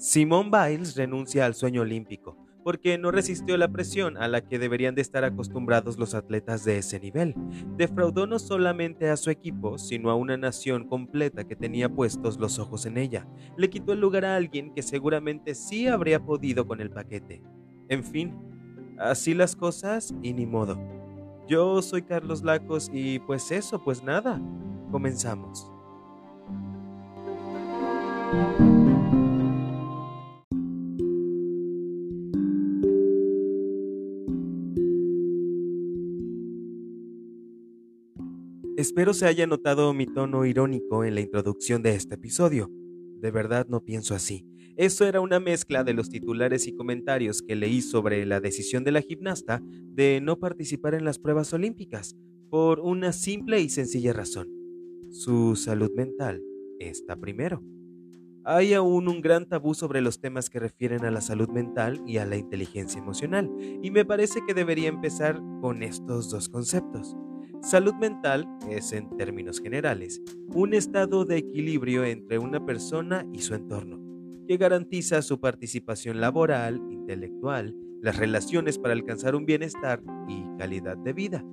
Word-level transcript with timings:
Simone 0.00 0.48
Biles 0.50 0.96
renuncia 0.96 1.44
al 1.44 1.54
sueño 1.54 1.82
olímpico 1.82 2.34
porque 2.64 2.96
no 2.96 3.10
resistió 3.10 3.58
la 3.58 3.68
presión 3.68 4.16
a 4.16 4.28
la 4.28 4.40
que 4.40 4.58
deberían 4.58 4.94
de 4.94 5.02
estar 5.02 5.24
acostumbrados 5.24 5.98
los 5.98 6.14
atletas 6.14 6.64
de 6.64 6.78
ese 6.78 6.98
nivel. 7.00 7.34
Defraudó 7.76 8.26
no 8.26 8.38
solamente 8.38 9.10
a 9.10 9.18
su 9.18 9.28
equipo, 9.28 9.76
sino 9.76 10.10
a 10.10 10.14
una 10.14 10.38
nación 10.38 10.86
completa 10.86 11.44
que 11.44 11.54
tenía 11.54 11.90
puestos 11.90 12.38
los 12.38 12.58
ojos 12.58 12.86
en 12.86 12.96
ella. 12.96 13.26
Le 13.58 13.68
quitó 13.68 13.92
el 13.92 14.00
lugar 14.00 14.24
a 14.24 14.36
alguien 14.36 14.72
que 14.72 14.82
seguramente 14.82 15.54
sí 15.54 15.86
habría 15.86 16.24
podido 16.24 16.66
con 16.66 16.80
el 16.80 16.90
paquete. 16.90 17.42
En 17.90 18.02
fin, 18.02 18.38
así 18.98 19.34
las 19.34 19.54
cosas 19.54 20.14
y 20.22 20.32
ni 20.32 20.46
modo. 20.46 20.78
Yo 21.46 21.82
soy 21.82 22.02
Carlos 22.02 22.42
Lacos 22.42 22.90
y 22.92 23.18
pues 23.18 23.50
eso, 23.50 23.82
pues 23.84 24.02
nada. 24.02 24.40
Comenzamos. 24.90 25.70
Espero 38.90 39.14
se 39.14 39.26
haya 39.26 39.46
notado 39.46 39.94
mi 39.94 40.04
tono 40.04 40.44
irónico 40.44 41.04
en 41.04 41.14
la 41.14 41.20
introducción 41.20 41.80
de 41.80 41.94
este 41.94 42.16
episodio. 42.16 42.68
De 43.20 43.30
verdad 43.30 43.68
no 43.68 43.84
pienso 43.84 44.16
así. 44.16 44.44
Eso 44.76 45.06
era 45.06 45.20
una 45.20 45.38
mezcla 45.38 45.84
de 45.84 45.94
los 45.94 46.08
titulares 46.08 46.66
y 46.66 46.74
comentarios 46.74 47.40
que 47.40 47.54
leí 47.54 47.82
sobre 47.82 48.26
la 48.26 48.40
decisión 48.40 48.82
de 48.82 48.90
la 48.90 49.00
gimnasta 49.00 49.62
de 49.62 50.20
no 50.20 50.40
participar 50.40 50.94
en 50.94 51.04
las 51.04 51.20
pruebas 51.20 51.52
olímpicas, 51.52 52.16
por 52.50 52.80
una 52.80 53.12
simple 53.12 53.60
y 53.60 53.68
sencilla 53.68 54.12
razón. 54.12 54.48
Su 55.10 55.54
salud 55.54 55.92
mental 55.94 56.42
está 56.80 57.14
primero. 57.14 57.62
Hay 58.42 58.74
aún 58.74 59.06
un 59.06 59.20
gran 59.20 59.48
tabú 59.48 59.74
sobre 59.74 60.00
los 60.00 60.20
temas 60.20 60.50
que 60.50 60.58
refieren 60.58 61.04
a 61.04 61.12
la 61.12 61.20
salud 61.20 61.48
mental 61.48 62.02
y 62.08 62.16
a 62.16 62.26
la 62.26 62.36
inteligencia 62.36 63.00
emocional, 63.00 63.48
y 63.60 63.92
me 63.92 64.04
parece 64.04 64.40
que 64.44 64.52
debería 64.52 64.88
empezar 64.88 65.40
con 65.60 65.84
estos 65.84 66.28
dos 66.28 66.48
conceptos. 66.48 67.14
Salud 67.62 67.94
mental 67.94 68.48
es, 68.70 68.92
en 68.92 69.14
términos 69.18 69.60
generales, 69.60 70.22
un 70.54 70.72
estado 70.72 71.26
de 71.26 71.36
equilibrio 71.36 72.04
entre 72.04 72.38
una 72.38 72.64
persona 72.64 73.26
y 73.34 73.40
su 73.40 73.54
entorno, 73.54 74.00
que 74.48 74.56
garantiza 74.56 75.20
su 75.20 75.40
participación 75.40 76.22
laboral, 76.22 76.80
intelectual, 76.90 77.76
las 78.00 78.16
relaciones 78.16 78.78
para 78.78 78.94
alcanzar 78.94 79.34
un 79.34 79.44
bienestar 79.44 80.02
y 80.26 80.42
calidad 80.58 80.96
de 80.96 81.12
vida. 81.12 81.44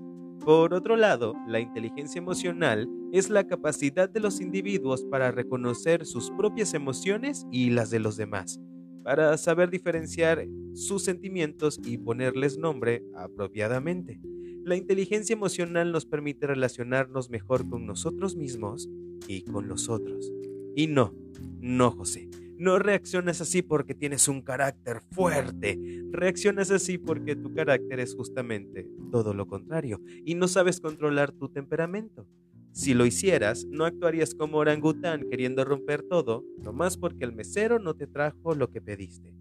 Por 0.45 0.73
otro 0.73 0.95
lado, 0.95 1.35
la 1.45 1.59
inteligencia 1.59 2.19
emocional 2.19 2.89
es 3.11 3.29
la 3.29 3.45
capacidad 3.45 4.09
de 4.09 4.21
los 4.21 4.39
individuos 4.39 5.03
para 5.03 5.31
reconocer 5.31 6.05
sus 6.05 6.31
propias 6.31 6.73
emociones 6.73 7.45
y 7.51 7.71
las 7.71 7.89
de 7.89 7.99
los 7.99 8.15
demás, 8.15 8.61
para 9.03 9.37
saber 9.37 9.69
diferenciar 9.69 10.47
sus 10.73 11.03
sentimientos 11.03 11.81
y 11.83 11.97
ponerles 11.97 12.57
nombre 12.57 13.03
apropiadamente. 13.13 14.21
La 14.67 14.75
inteligencia 14.75 15.31
emocional 15.31 15.93
nos 15.93 16.05
permite 16.05 16.45
relacionarnos 16.45 17.29
mejor 17.29 17.69
con 17.69 17.85
nosotros 17.85 18.35
mismos 18.35 18.89
y 19.25 19.43
con 19.43 19.69
los 19.69 19.87
otros. 19.87 20.29
Y 20.75 20.87
no, 20.87 21.15
no, 21.61 21.89
José, 21.91 22.27
no 22.57 22.77
reaccionas 22.77 23.39
así 23.39 23.61
porque 23.61 23.95
tienes 23.95 24.27
un 24.27 24.41
carácter 24.41 24.99
fuerte. 25.13 25.79
Reaccionas 26.11 26.69
así 26.69 26.97
porque 26.97 27.37
tu 27.37 27.53
carácter 27.53 28.01
es 28.01 28.13
justamente 28.13 28.85
todo 29.09 29.33
lo 29.33 29.47
contrario 29.47 30.01
y 30.25 30.35
no 30.35 30.49
sabes 30.49 30.81
controlar 30.81 31.31
tu 31.31 31.47
temperamento. 31.47 32.27
Si 32.73 32.93
lo 32.93 33.05
hicieras, 33.05 33.65
no 33.69 33.85
actuarías 33.85 34.35
como 34.35 34.57
orangután 34.57 35.29
queriendo 35.29 35.63
romper 35.63 36.03
todo, 36.03 36.43
nomás 36.61 36.97
porque 36.97 37.23
el 37.23 37.31
mesero 37.31 37.79
no 37.79 37.93
te 37.93 38.05
trajo 38.05 38.53
lo 38.53 38.69
que 38.69 38.81
pediste. 38.81 39.33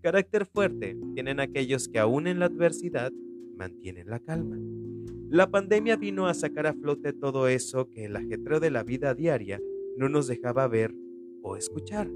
Carácter 0.00 0.46
fuerte 0.46 0.96
tienen 1.12 1.38
aquellos 1.38 1.86
que 1.86 1.98
aún 1.98 2.26
en 2.26 2.38
la 2.38 2.46
adversidad 2.46 3.12
mantienen 3.60 4.08
la 4.08 4.20
calma. 4.20 4.56
La 5.28 5.50
pandemia 5.50 5.96
vino 5.96 6.26
a 6.26 6.32
sacar 6.32 6.66
a 6.66 6.72
flote 6.72 7.12
todo 7.12 7.46
eso 7.46 7.90
que 7.90 8.06
el 8.06 8.16
ajetreo 8.16 8.58
de 8.58 8.70
la 8.70 8.82
vida 8.82 9.14
diaria 9.14 9.60
no 9.98 10.08
nos 10.08 10.26
dejaba 10.28 10.66
ver 10.66 10.94
o 11.42 11.56
escuchar. 11.56 12.08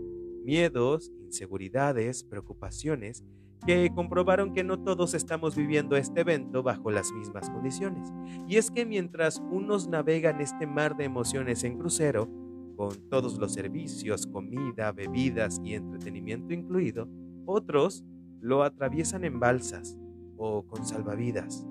Miedos, 0.43 1.13
inseguridades, 1.23 2.25
preocupaciones, 2.25 3.23
que 3.67 3.91
comprobaron 3.95 4.55
que 4.55 4.65
no 4.65 4.83
todos 4.83 5.13
estamos 5.13 5.55
viviendo 5.55 5.97
este 5.97 6.23
evento 6.23 6.63
bajo 6.63 6.91
las 6.91 7.13
mismas 7.13 7.51
condiciones. 7.51 8.11
Y 8.49 8.57
es 8.57 8.71
que 8.71 8.87
mientras 8.87 9.43
unos 9.51 9.87
navegan 9.87 10.41
este 10.41 10.67
mar 10.67 10.97
de 10.97 11.05
emociones 11.05 11.63
en 11.65 11.77
crucero, 11.77 12.27
con 12.75 13.09
todos 13.11 13.39
los 13.39 13.53
servicios, 13.53 14.27
comida, 14.27 14.93
bebidas 14.93 15.61
y 15.63 15.75
entretenimiento 15.75 16.55
incluido, 16.55 17.07
otros 17.45 18.03
lo 18.41 18.63
atraviesan 18.63 19.25
en 19.25 19.39
balsas, 19.39 19.99
o 20.37 20.67
con 20.67 20.85
salvavidas 20.85 21.67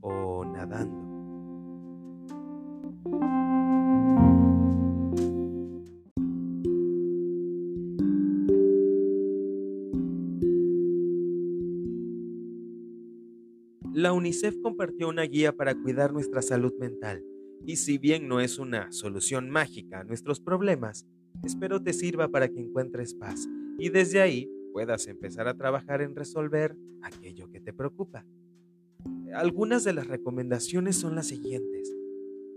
o 0.00 0.44
nadando. 0.44 1.06
La 13.96 14.12
UNICEF 14.12 14.60
compartió 14.62 15.08
una 15.08 15.22
guía 15.22 15.56
para 15.56 15.74
cuidar 15.74 16.12
nuestra 16.12 16.42
salud 16.42 16.74
mental 16.78 17.24
y 17.64 17.76
si 17.76 17.98
bien 17.98 18.28
no 18.28 18.40
es 18.40 18.58
una 18.58 18.92
solución 18.92 19.48
mágica 19.48 20.00
a 20.00 20.04
nuestros 20.04 20.38
problemas, 20.38 21.06
espero 21.42 21.82
te 21.82 21.94
sirva 21.94 22.28
para 22.28 22.48
que 22.48 22.60
encuentres 22.60 23.14
paz 23.14 23.48
y 23.78 23.88
desde 23.88 24.20
ahí 24.20 24.50
puedas 24.76 25.06
empezar 25.06 25.48
a 25.48 25.54
trabajar 25.54 26.02
en 26.02 26.14
resolver 26.14 26.76
aquello 27.00 27.50
que 27.50 27.60
te 27.60 27.72
preocupa. 27.72 28.26
Algunas 29.32 29.84
de 29.84 29.94
las 29.94 30.06
recomendaciones 30.06 30.96
son 30.96 31.14
las 31.14 31.28
siguientes. 31.28 31.96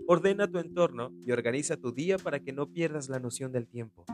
Ordena 0.06 0.46
tu 0.46 0.58
entorno 0.58 1.14
y 1.24 1.32
organiza 1.32 1.78
tu 1.78 1.92
día 1.92 2.18
para 2.18 2.40
que 2.40 2.52
no 2.52 2.66
pierdas 2.66 3.08
la 3.08 3.20
noción 3.20 3.52
del 3.52 3.66
tiempo. 3.66 4.04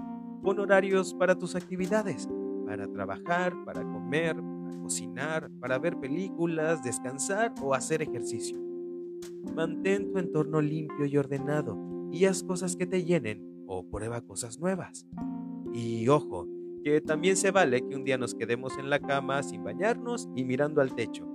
Pon 0.41 0.61
horarios 0.61 1.15
para 1.15 1.35
tus 1.35 1.57
actividades, 1.57 2.29
para 2.65 2.87
trabajar, 2.87 3.53
para 3.65 3.83
comer, 3.83 4.37
para 4.37 4.79
cocinar, 4.83 5.51
para 5.59 5.77
ver 5.81 5.97
películas, 5.97 6.85
descansar 6.85 7.53
o 7.61 7.75
hacer 7.75 8.03
ejercicio. 8.03 8.57
Mantén 9.53 10.13
tu 10.13 10.19
entorno 10.19 10.61
limpio 10.61 11.07
y 11.07 11.17
ordenado 11.17 11.77
y 12.13 12.27
haz 12.27 12.45
cosas 12.45 12.77
que 12.77 12.87
te 12.87 13.03
llenen 13.03 13.65
o 13.67 13.85
prueba 13.85 14.21
cosas 14.21 14.61
nuevas. 14.61 15.09
Y 15.75 16.07
ojo, 16.07 16.47
que 16.87 17.01
también 17.01 17.37
se 17.37 17.51
vale 17.51 17.81
que 17.81 17.97
un 17.97 18.05
día 18.05 18.17
nos 18.17 18.33
quedemos 18.33 18.79
en 18.79 18.89
la 18.89 19.01
cama 19.01 19.43
sin 19.43 19.65
bañarnos 19.65 20.29
y 20.37 20.45
mirando 20.45 20.81
al 20.81 20.95
techo. 20.95 21.27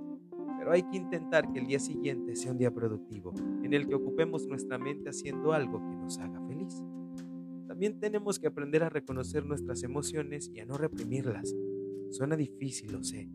Pero 0.58 0.72
hay 0.72 0.82
que 0.82 0.96
intentar 0.96 1.52
que 1.52 1.58
el 1.58 1.66
día 1.66 1.78
siguiente 1.78 2.36
sea 2.36 2.52
un 2.52 2.56
día 2.56 2.70
productivo, 2.70 3.34
en 3.62 3.74
el 3.74 3.86
que 3.86 3.94
ocupemos 3.94 4.46
nuestra 4.46 4.78
mente 4.78 5.10
haciendo 5.10 5.52
algo 5.52 5.86
que 5.86 5.94
nos 5.94 6.18
haga 6.20 6.40
feliz. 6.48 6.82
También 7.68 8.00
tenemos 8.00 8.38
que 8.38 8.46
aprender 8.46 8.82
a 8.82 8.88
reconocer 8.88 9.44
nuestras 9.44 9.82
emociones 9.82 10.50
y 10.54 10.60
a 10.60 10.64
no 10.64 10.78
reprimirlas. 10.78 11.54
Suena 12.12 12.34
difícil, 12.34 12.90
lo 12.90 13.04
sé. 13.04 13.28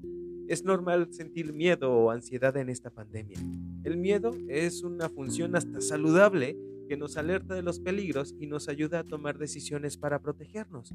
Es 0.47 0.63
normal 0.63 1.09
sentir 1.11 1.53
miedo 1.53 1.91
o 1.91 2.09
ansiedad 2.09 2.57
en 2.57 2.69
esta 2.69 2.89
pandemia. 2.89 3.37
El 3.83 3.97
miedo 3.97 4.31
es 4.47 4.81
una 4.81 5.07
función 5.07 5.55
hasta 5.55 5.81
saludable 5.81 6.57
que 6.87 6.97
nos 6.97 7.17
alerta 7.17 7.55
de 7.55 7.61
los 7.61 7.79
peligros 7.79 8.35
y 8.39 8.47
nos 8.47 8.69
ayuda 8.69 8.99
a 8.99 9.03
tomar 9.03 9.37
decisiones 9.37 9.97
para 9.97 10.21
protegernos. 10.21 10.93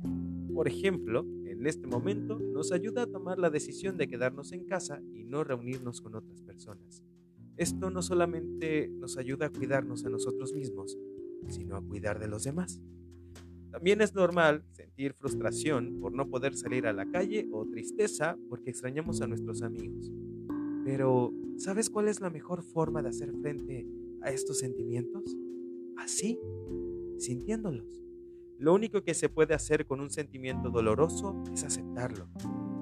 Por 0.55 0.69
ejemplo, 0.69 1.27
en 1.47 1.67
este 1.67 1.87
momento 1.87 2.39
nos 2.39 2.73
ayuda 2.73 3.03
a 3.03 3.07
tomar 3.07 3.39
la 3.39 3.51
decisión 3.51 3.97
de 3.97 4.09
quedarnos 4.09 4.53
en 4.53 4.65
casa 4.67 5.01
y 5.13 5.25
no 5.25 5.45
reunirnos 5.45 6.01
con 6.01 6.15
otras 6.15 6.43
personas. 6.43 7.03
Esto 7.57 7.91
no 7.91 8.03
solamente 8.03 8.89
nos 8.89 9.17
ayuda 9.19 9.47
a 9.47 9.51
cuidarnos 9.51 10.05
a 10.05 10.11
nosotros 10.11 10.53
mismos, 10.55 10.99
sino 11.49 11.77
a 11.77 11.83
cuidar 11.83 12.19
de 12.19 12.29
los 12.29 12.45
demás. 12.45 12.81
También 13.71 14.01
es 14.01 14.15
normal 14.15 14.65
sentir 14.73 15.15
frustración 15.15 15.99
por 16.01 16.13
no 16.13 16.29
poder 16.29 16.55
salir 16.55 16.87
a 16.87 16.93
la 16.93 17.07
calle 17.07 17.49
o 17.53 17.65
tristeza 17.67 18.37
porque 18.49 18.71
extrañamos 18.71 19.23
a 19.23 19.27
nuestros 19.27 19.63
amigos. 19.63 20.13
Pero, 20.85 21.33
¿sabes 21.57 21.89
cuál 21.89 22.09
es 22.09 22.21
la 22.21 22.29
mejor 22.29 22.63
forma 22.63 23.03
de 23.03 23.09
hacer 23.09 23.33
frente 23.41 23.87
a 24.21 24.31
estos 24.31 24.59
sentimientos? 24.59 25.37
Así, 26.03 26.39
sintiéndolos. 27.19 28.03
Lo 28.59 28.75
único 28.75 29.03
que 29.03 29.15
se 29.15 29.29
puede 29.29 29.55
hacer 29.55 29.87
con 29.87 30.01
un 30.01 30.11
sentimiento 30.11 30.71
doloroso 30.71 31.43
es 31.53 31.65
aceptarlo. 31.65 32.29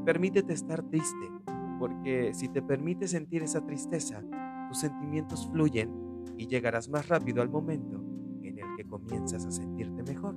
Permítete 0.04 0.52
estar 0.52 0.82
triste, 0.90 1.30
porque 1.78 2.32
si 2.34 2.48
te 2.48 2.60
permites 2.60 3.12
sentir 3.12 3.42
esa 3.42 3.64
tristeza, 3.64 4.22
tus 4.68 4.80
sentimientos 4.80 5.48
fluyen 5.50 5.90
y 6.36 6.46
llegarás 6.46 6.88
más 6.88 7.08
rápido 7.08 7.42
al 7.42 7.48
momento 7.48 8.02
en 8.42 8.58
el 8.58 8.66
que 8.76 8.84
comienzas 8.84 9.46
a 9.46 9.50
sentirte 9.50 10.02
mejor. 10.02 10.36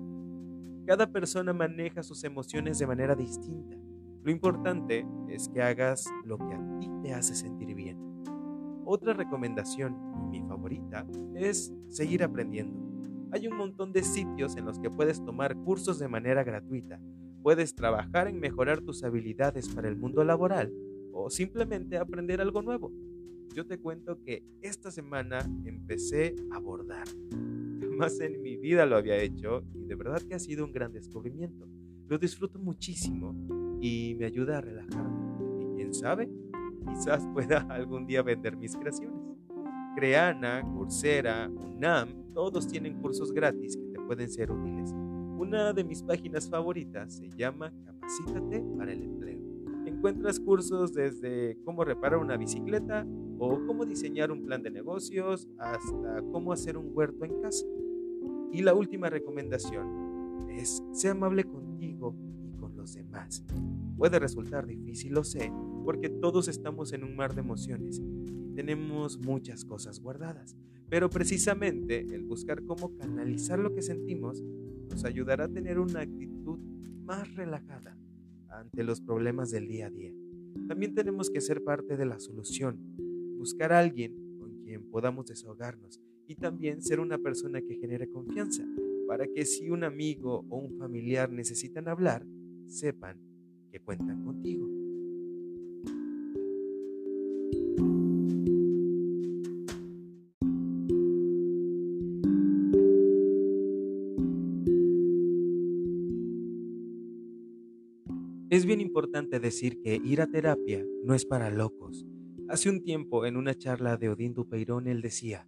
Cada 0.86 1.12
persona 1.12 1.54
maneja 1.54 2.04
sus 2.04 2.24
emociones 2.24 2.80
de 2.80 2.88
manera 2.88 3.16
distinta. 3.16 3.78
Lo 4.24 4.32
importante 4.32 5.06
es 5.28 5.50
que 5.50 5.62
hagas 5.62 6.06
lo 6.26 6.38
que 6.38 6.54
a 6.54 6.80
ti 6.80 6.90
te 7.02 7.14
hace 7.14 7.36
sentir 7.36 7.74
bien. 7.76 7.98
Otra 8.86 9.14
recomendación, 9.14 9.96
mi 10.34 10.42
favorita, 10.48 11.06
es 11.36 11.72
seguir 11.90 12.24
aprendiendo. 12.24 12.76
Hay 13.32 13.48
un 13.48 13.56
montón 13.56 13.94
de 13.94 14.04
sitios 14.04 14.58
en 14.58 14.66
los 14.66 14.80
que 14.80 14.90
puedes 14.90 15.24
tomar 15.24 15.56
cursos 15.56 16.00
de 16.00 16.08
manera 16.08 16.44
gratuita. 16.44 17.00
puedes 17.44 17.76
trabajar 17.76 18.30
en 18.30 18.40
mejorar 18.40 18.80
tus 18.80 19.04
habilidades 19.04 19.68
para 19.68 19.90
el 19.90 19.98
mundo 19.98 20.24
laboral 20.24 20.72
o 21.12 21.30
simplemente 21.30 21.98
aprender 21.98 22.40
algo 22.40 22.62
nuevo. 22.62 22.92
Yo 23.54 23.68
te 23.68 23.78
cuento 23.78 24.18
que 24.24 24.44
esta 24.62 24.92
semana 24.92 25.40
empecé 25.66 26.36
a 26.52 26.60
bordar. 26.60 27.06
Jamás 27.82 28.20
en 28.22 28.42
mi 28.42 28.56
vida 28.56 28.86
lo 28.86 28.96
había 28.96 29.18
hecho 29.18 29.62
y 29.74 29.84
de 29.86 29.96
verdad 29.96 30.22
que 30.22 30.36
ha 30.36 30.40
sido 30.40 30.64
un 30.64 30.72
gran 30.72 30.94
descubrimiento. 30.94 31.68
Lo 32.08 32.18
disfruto 32.18 32.60
muchísimo 32.60 33.36
y 33.82 34.16
me 34.18 34.26
ayuda 34.26 34.60
a 34.60 34.62
relajarme. 34.62 35.64
Y 35.64 35.76
quién 35.76 35.94
sabe, 35.94 36.30
quizás 36.88 37.28
pueda 37.34 37.60
algún 37.70 38.06
día 38.08 38.22
vender 38.22 38.56
mis 38.56 38.78
creaciones. 38.78 39.23
Creana, 39.96 40.64
Coursera, 40.74 41.50
UNAM, 41.50 42.34
todos 42.34 42.68
tienen 42.68 43.00
cursos 43.00 43.32
gratis 43.32 43.78
que 43.78 43.86
te 43.94 44.00
pueden 44.00 44.30
ser 44.30 44.52
útiles. 44.52 44.92
Una 45.38 45.72
de 45.72 45.84
mis 45.84 46.02
páginas 46.02 46.50
favoritas 46.50 47.18
se 47.18 47.30
llama 47.30 47.72
Capacítate 47.86 48.64
para 48.78 48.92
el 48.92 49.04
empleo. 49.04 49.40
Encuentras 49.86 50.40
cursos 50.40 50.94
desde 50.94 51.58
cómo 51.64 51.84
reparar 51.84 52.20
una 52.20 52.38
bicicleta 52.38 53.06
o 53.38 53.60
cómo 53.68 53.86
diseñar 53.86 54.32
un 54.32 54.46
plan 54.46 54.64
de 54.64 54.72
negocios 54.72 55.48
hasta 55.60 56.22
cómo 56.32 56.54
hacer 56.54 56.78
un 56.78 56.90
huerto 56.94 57.26
en 57.26 57.42
casa. 57.42 57.66
Y 58.52 58.62
la 58.62 58.74
última 58.74 59.10
recomendación 59.10 60.50
es, 60.50 60.84
sé 60.92 61.10
amable 61.10 61.44
contigo 61.44 62.16
y 62.44 62.58
con 62.58 62.76
los 62.76 62.94
demás. 62.94 63.44
Puede 63.98 64.20
resultar 64.20 64.66
difícil, 64.66 65.14
lo 65.14 65.24
sé, 65.24 65.52
porque 65.84 66.10
todos 66.10 66.48
estamos 66.48 66.94
en 66.94 67.04
un 67.04 67.16
mar 67.16 67.36
de 67.36 67.42
emociones 67.42 68.02
tenemos 68.56 69.18
muchas 69.20 69.66
cosas 69.66 70.00
guardadas. 70.00 70.56
Pero 70.90 71.10
precisamente 71.10 72.00
el 72.00 72.24
buscar 72.24 72.64
cómo 72.64 72.96
canalizar 72.98 73.60
lo 73.60 73.74
que 73.74 73.82
sentimos 73.82 74.42
nos 74.90 75.06
ayudará 75.06 75.46
a 75.46 75.50
tener 75.50 75.80
una 75.80 76.02
actitud 76.02 76.60
más 77.04 77.34
relajada 77.36 77.98
ante 78.50 78.84
los 78.84 79.02
problemas 79.02 79.52
del 79.52 79.68
día 79.68 79.88
a 79.88 79.90
día. 79.90 80.14
También 80.68 80.94
tenemos 80.94 81.30
que 81.30 81.42
ser 81.42 81.64
parte 81.64 81.98
de 81.98 82.06
la 82.06 82.20
solución, 82.20 82.78
buscar 83.38 83.74
a 83.74 83.80
alguien 83.80 84.38
con 84.38 84.62
quien 84.64 84.90
podamos 84.90 85.26
desahogarnos 85.26 86.00
y 86.28 86.36
también 86.36 86.82
ser 86.82 87.00
una 87.00 87.18
persona 87.18 87.62
que 87.62 87.76
genere 87.76 88.10
confianza, 88.10 88.64
para 89.08 89.28
que 89.28 89.46
si 89.46 89.70
un 89.70 89.84
amigo 89.84 90.46
o 90.50 90.58
un 90.58 90.78
familiar 90.78 91.32
necesitan 91.32 91.88
hablar, 91.88 92.26
sepan 92.68 93.20
que 93.72 93.80
cuentan 93.80 94.24
contigo. 94.24 94.83
Es 108.54 108.68
bien 108.68 108.82
importante 108.82 109.40
decir 109.40 109.82
que 109.82 109.96
ir 109.96 110.22
a 110.22 110.28
terapia 110.28 110.86
no 111.04 111.16
es 111.16 111.26
para 111.26 111.50
locos. 111.50 112.06
Hace 112.48 112.70
un 112.70 112.84
tiempo, 112.84 113.26
en 113.26 113.36
una 113.36 113.56
charla 113.56 113.98
de 113.98 114.10
Odín 114.10 114.36
Dupeirón, 114.36 114.86
él 114.86 115.02
decía 115.02 115.48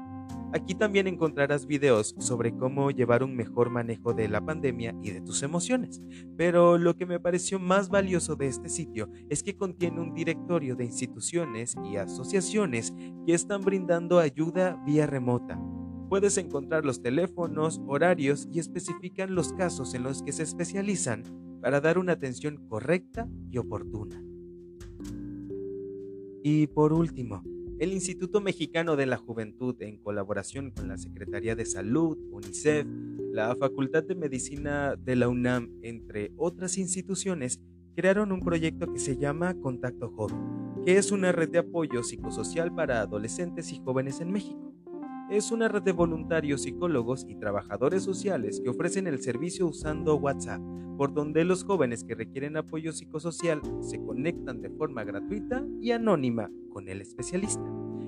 Aquí 0.63 0.77
también 0.77 1.09
encontrarás 1.09 1.67
videos 1.67 2.15
sobre 2.21 2.57
cómo 2.57 2.93
llevar 2.93 3.25
un 3.25 3.35
mejor 3.35 3.69
manejo 3.69 4.15
de 4.15 4.29
la 4.29 4.41
pandemia 4.41 4.95
y 5.03 5.11
de 5.11 5.21
tus 5.21 5.43
emociones. 5.43 6.01
Pero 6.37 6.79
lo 6.79 6.97
que 6.97 7.05
me 7.05 7.19
pareció 7.19 7.59
más 7.59 7.89
valioso 7.89 8.37
de 8.37 8.47
este 8.47 8.69
sitio 8.69 9.11
es 9.29 9.43
que 9.43 9.57
contiene 9.57 10.01
un 10.01 10.15
directorio 10.15 10.77
de 10.77 10.85
instituciones 10.85 11.75
y 11.85 11.97
asociaciones 11.97 12.95
que 13.27 13.35
están 13.35 13.63
brindando 13.63 14.21
ayuda 14.21 14.81
vía 14.87 15.05
remota. 15.09 15.61
Puedes 16.09 16.39
encontrar 16.39 16.85
los 16.85 17.03
teléfonos, 17.03 17.83
horarios 17.89 18.47
y 18.53 18.61
especifican 18.61 19.35
los 19.35 19.53
casos 19.55 19.95
en 19.95 20.05
los 20.05 20.23
que 20.23 20.31
se 20.31 20.45
especializan 20.45 21.25
para 21.61 21.81
dar 21.81 21.99
una 21.99 22.13
atención 22.13 22.69
correcta 22.69 23.29
y 23.51 23.59
oportuna. 23.59 24.23
Y 26.45 26.69
por 26.69 26.93
último, 26.93 27.43
el 27.83 27.93
Instituto 27.93 28.41
Mexicano 28.41 28.95
de 28.95 29.07
la 29.07 29.17
Juventud, 29.17 29.75
en 29.83 29.99
colaboración 29.99 30.71
con 30.71 30.87
la 30.87 30.97
Secretaría 30.97 31.57
de 31.57 31.67
Salud, 31.67 32.17
UNICEF, 32.31 32.87
la 33.33 33.57
Facultad 33.57 34.05
de 34.05 34.15
Medicina 34.15 34.95
de 34.97 35.17
la 35.17 35.29
UNAM, 35.29 35.69
entre 35.83 36.31
otras 36.37 36.79
instituciones, 36.79 37.61
crearon 37.97 38.31
un 38.31 38.39
proyecto 38.39 38.93
que 38.93 39.01
se 39.01 39.17
llama 39.17 39.55
Contacto 39.61 40.13
Joven, 40.13 40.85
que 40.87 40.97
es 40.97 41.11
una 41.11 41.33
red 41.33 41.49
de 41.49 41.59
apoyo 41.59 42.05
psicosocial 42.05 42.73
para 42.73 43.01
adolescentes 43.01 43.73
y 43.73 43.81
jóvenes 43.81 44.21
en 44.21 44.31
México. 44.31 44.72
Es 45.33 45.51
una 45.51 45.67
red 45.67 45.81
de 45.81 45.93
voluntarios, 45.93 46.61
psicólogos 46.61 47.25
y 47.27 47.37
trabajadores 47.37 48.03
sociales 48.03 48.61
que 48.63 48.69
ofrecen 48.69 49.07
el 49.07 49.19
servicio 49.19 49.67
usando 49.67 50.17
WhatsApp, 50.17 50.61
por 50.99 51.15
donde 51.15 51.43
los 51.47 51.65
jóvenes 51.65 52.05
que 52.05 52.15
requieren 52.15 52.59
apoyo 52.59 52.93
psicosocial 52.93 53.63
se 53.81 53.99
conectan 53.99 54.61
de 54.61 54.69
forma 54.69 55.05
gratuita 55.05 55.65
y 55.81 55.93
anónima 55.93 56.51
con 56.69 56.87
el 56.87 57.01
especialista. 57.01 57.65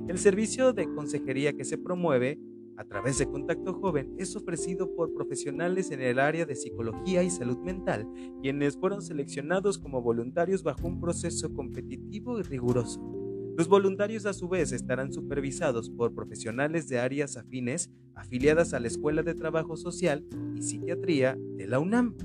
El 0.06 0.18
servicio 0.18 0.74
de 0.74 0.84
consejería 0.94 1.54
que 1.54 1.64
se 1.64 1.78
promueve 1.78 2.38
a 2.76 2.84
través 2.84 3.16
de 3.16 3.26
Contacto 3.26 3.72
Joven 3.72 4.14
es 4.18 4.36
ofrecido 4.36 4.94
por 4.94 5.14
profesionales 5.14 5.92
en 5.92 6.02
el 6.02 6.18
área 6.18 6.44
de 6.44 6.54
psicología 6.54 7.22
y 7.22 7.30
salud 7.30 7.56
mental, 7.56 8.06
quienes 8.42 8.76
fueron 8.76 9.00
seleccionados 9.00 9.78
como 9.78 10.02
voluntarios 10.02 10.62
bajo 10.62 10.86
un 10.86 11.00
proceso 11.00 11.54
competitivo 11.54 12.38
y 12.38 12.42
riguroso. 12.42 13.13
Los 13.56 13.68
voluntarios 13.68 14.26
a 14.26 14.32
su 14.32 14.48
vez 14.48 14.72
estarán 14.72 15.12
supervisados 15.12 15.88
por 15.88 16.12
profesionales 16.12 16.88
de 16.88 16.98
áreas 16.98 17.36
afines 17.36 17.88
afiliadas 18.16 18.74
a 18.74 18.80
la 18.80 18.88
Escuela 18.88 19.22
de 19.22 19.34
Trabajo 19.34 19.76
Social 19.76 20.26
y 20.56 20.62
Psiquiatría 20.62 21.38
de 21.56 21.68
la 21.68 21.78
UNAM. 21.78 22.16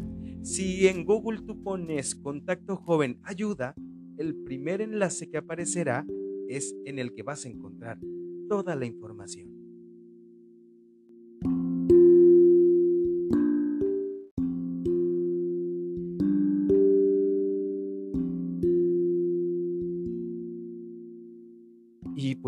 Si 0.41 0.87
en 0.87 1.05
Google 1.05 1.41
tú 1.45 1.61
pones 1.61 2.15
Contacto 2.15 2.77
Joven 2.77 3.19
Ayuda, 3.23 3.75
el 4.17 4.35
primer 4.43 4.81
enlace 4.81 5.29
que 5.29 5.37
aparecerá 5.37 6.03
es 6.47 6.75
en 6.85 6.97
el 6.97 7.13
que 7.13 7.21
vas 7.21 7.45
a 7.45 7.49
encontrar 7.49 7.99
toda 8.47 8.75
la 8.75 8.87
información. 8.87 9.48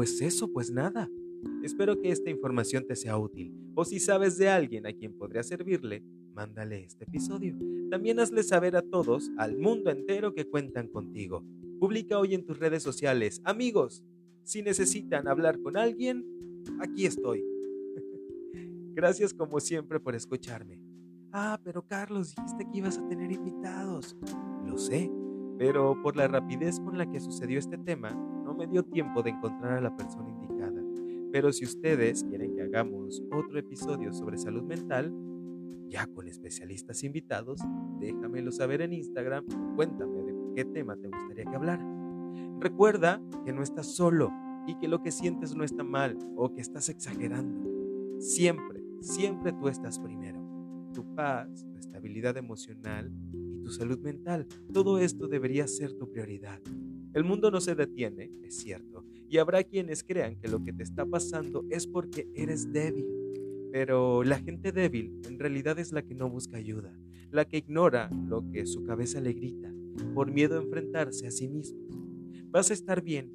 Pues 0.02 0.20
eso, 0.20 0.52
pues 0.52 0.72
nada. 0.72 1.08
Espero 1.62 2.02
que 2.02 2.10
esta 2.10 2.32
información 2.32 2.88
te 2.88 2.96
sea 2.96 3.20
útil, 3.20 3.54
o 3.76 3.86
si 3.86 4.00
sabes 4.00 4.36
de 4.36 4.50
alguien 4.50 4.88
a 4.88 4.94
quien 4.94 5.16
podría 5.16 5.44
servirle, 5.44 6.04
mándale 6.34 6.86
este 6.86 7.04
episodio. 7.04 7.56
También 7.92 8.20
hazle 8.20 8.42
saber 8.42 8.76
a 8.76 8.82
todos, 8.82 9.30
al 9.38 9.60
mundo 9.60 9.92
entero, 9.92 10.34
que 10.34 10.50
cuentan 10.50 10.88
contigo. 10.88 11.46
Publica 11.80 12.18
hoy 12.18 12.34
en 12.34 12.48
tus 12.48 12.58
redes 12.58 12.82
sociales, 12.82 13.42
amigos, 13.44 14.04
si 14.44 14.64
necesitan 14.64 15.28
hablar 15.28 15.62
con 15.62 15.78
alguien, 15.78 16.26
aquí 16.80 17.06
estoy. 17.06 17.46
Gracias 18.96 19.36
como 19.36 19.60
siempre 19.60 20.00
por 20.00 20.16
escucharme. 20.16 20.82
Ah, 21.32 21.60
pero 21.64 21.86
Carlos, 21.86 22.34
dijiste 22.36 22.66
que 22.72 22.80
ibas 22.80 22.98
a 22.98 23.08
tener 23.08 23.32
invitados. 23.32 24.18
Lo 24.66 24.80
sé, 24.80 25.12
pero 25.60 25.96
por 26.02 26.18
la 26.18 26.28
rapidez 26.28 26.80
con 26.80 26.98
la 26.98 27.08
que 27.08 27.20
sucedió 27.20 27.60
este 27.60 27.78
tema, 27.78 28.18
no 28.52 28.58
me 28.58 28.68
dio 28.68 28.84
tiempo 28.84 29.24
de 29.24 29.30
encontrar 29.30 29.78
a 29.78 29.82
la 29.82 29.96
persona 29.96 30.30
indicada. 30.30 30.82
Pero 31.32 31.54
si 31.54 31.64
ustedes 31.64 32.26
quieren 32.26 32.54
que 32.54 32.64
hagamos 32.64 33.24
otro 33.32 33.58
episodio 33.58 34.12
sobre 34.12 34.38
salud 34.38 34.64
mental, 34.64 35.14
ya 35.88 36.06
con 36.08 36.28
especialistas 36.28 37.02
invitados, 37.06 37.62
déjamelo 38.02 38.52
saber 38.52 38.82
en 38.82 38.92
Instagram 38.92 39.46
cuéntame 39.78 40.24
de 40.24 40.36
qué 40.54 40.66
tema 40.66 40.98
te 40.98 41.08
gustaría 41.08 41.46
que 41.46 41.56
hablara. 41.56 41.86
Recuerda 42.60 43.22
que 43.46 43.54
no 43.54 43.64
estás 43.64 43.96
solo 43.96 44.30
y 44.68 44.76
que 44.76 44.90
lo 44.90 45.02
que 45.02 45.12
sientes 45.12 45.56
no 45.56 45.64
está 45.64 45.86
mal 45.86 46.18
o 46.36 46.54
que 46.54 46.60
estás 46.60 46.90
exagerando. 46.90 48.20
Siempre, 48.20 48.84
siempre 49.00 49.54
tú 49.54 49.70
estás 49.70 49.98
primero. 49.98 50.42
Tu 50.94 51.16
paz, 51.16 51.66
tu 51.72 51.78
estabilidad 51.78 52.36
emocional 52.36 53.14
y 53.32 53.64
tu 53.64 53.72
salud 53.72 54.00
mental. 54.00 54.46
Todo 54.74 55.00
esto 55.00 55.30
debería 55.30 55.68
ser 55.68 55.94
tu 55.94 56.12
prioridad. 56.12 56.60
El 57.14 57.24
mundo 57.24 57.52
no 57.52 57.62
se 57.62 57.76
detiene, 57.76 58.32
es 58.44 58.56
cierto, 58.56 59.06
y 59.30 59.38
habrá 59.38 59.64
quienes 59.64 60.04
crean 60.04 60.38
que 60.38 60.48
lo 60.48 60.64
que 60.64 60.74
te 60.74 60.84
está 60.84 61.06
pasando 61.06 61.66
es 61.70 61.88
porque 61.88 62.28
eres 62.34 62.72
débil 62.72 63.22
pero 63.72 64.24
la 64.24 64.38
gente 64.38 64.72
débil 64.72 65.22
en 65.26 65.40
realidad 65.40 65.80
es 65.80 65.94
la 65.94 66.02
que 66.02 66.14
no 66.14 66.30
busca 66.30 66.58
ayuda, 66.58 66.94
la 67.32 67.46
que 67.46 67.58
ignora 67.58 68.10
lo 68.28 68.50
que 68.52 68.66
su 68.66 68.84
cabeza 68.84 69.22
le 69.22 69.34
grita, 69.34 69.74
por 70.14 70.30
miedo 70.30 70.60
a 70.60 70.62
enfrentarse 70.62 71.26
a 71.26 71.32
sí 71.32 71.48
mismo. 71.48 71.80
Vas 72.50 72.70
a 72.70 72.74
estar 72.74 73.02
bien, 73.02 73.32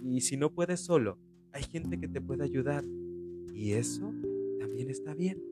y 0.00 0.20
si 0.20 0.36
no 0.36 0.52
puedes 0.52 0.80
solo, 0.80 1.18
hay 1.52 1.64
gente 1.64 1.98
que 1.98 2.06
te 2.06 2.20
puede 2.20 2.44
ayudar, 2.44 2.84
y 3.52 3.72
eso 3.72 4.12
también 4.60 4.88
está 4.88 5.14
bien. 5.14 5.42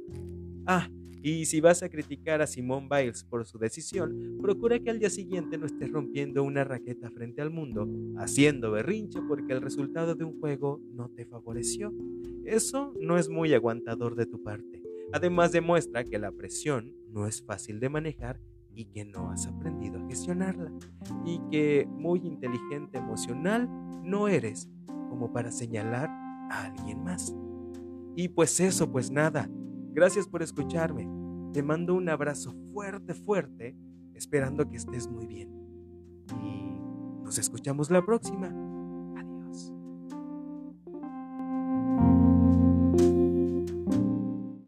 Ah, 0.65 0.89
y 1.23 1.45
si 1.45 1.61
vas 1.61 1.83
a 1.83 1.89
criticar 1.89 2.41
a 2.41 2.47
Simone 2.47 2.89
Biles 2.91 3.25
por 3.25 3.45
su 3.45 3.59
decisión, 3.59 4.39
procura 4.41 4.79
que 4.79 4.91
al 4.91 4.99
día 4.99 5.11
siguiente 5.11 5.59
no 5.59 5.67
estés 5.67 5.91
rompiendo 5.91 6.43
una 6.43 6.65
raqueta 6.65 7.11
frente 7.11 7.43
al 7.43 7.50
mundo, 7.50 7.89
haciendo 8.17 8.71
berrinche 8.71 9.21
porque 9.29 9.53
el 9.53 9.61
resultado 9.61 10.15
de 10.15 10.25
un 10.25 10.41
juego 10.41 10.81
no 10.95 11.11
te 11.11 11.27
favoreció. 11.27 11.93
Eso 12.45 12.95
no 12.99 13.19
es 13.19 13.29
muy 13.29 13.53
aguantador 13.53 14.17
de 14.17 14.27
tu 14.27 14.43
parte. 14.43 14.83
Además 15.12 15.53
demuestra 15.53 16.05
que 16.05 16.19
la 16.19 16.33
presión 16.33 16.95
no 17.09 17.27
es 17.27 17.43
fácil 17.43 17.81
de 17.81 17.89
manejar 17.89 18.41
y 18.75 18.87
que 18.87 19.05
no 19.05 19.31
has 19.31 19.47
aprendido 19.47 19.99
a 19.99 20.07
gestionarla. 20.09 20.73
Y 21.27 21.41
que 21.50 21.87
muy 21.91 22.21
inteligente 22.21 22.99
emocional 22.99 23.69
no 24.03 24.29
eres 24.29 24.71
como 24.87 25.33
para 25.33 25.50
señalar 25.50 26.09
a 26.09 26.67
alguien 26.67 27.03
más. 27.03 27.35
Y 28.17 28.29
pues 28.29 28.59
eso, 28.61 28.91
pues 28.91 29.11
nada. 29.11 29.50
Gracias 29.92 30.28
por 30.28 30.42
escucharme. 30.42 31.09
Te 31.52 31.62
mando 31.62 31.94
un 31.94 32.09
abrazo 32.09 32.54
fuerte, 32.73 33.14
fuerte, 33.14 33.76
esperando 34.14 34.68
que 34.68 34.76
estés 34.76 35.09
muy 35.09 35.26
bien. 35.26 35.50
Y 36.42 37.23
nos 37.23 37.38
escuchamos 37.38 37.90
la 37.90 38.04
próxima. 38.04 38.70